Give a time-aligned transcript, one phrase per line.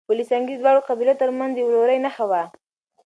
[0.07, 2.43] پل سنګي د دواړو قبيلو ترمنځ د ورورۍ نښه وه.